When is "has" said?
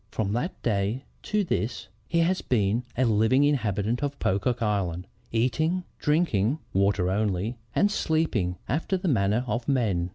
2.21-2.41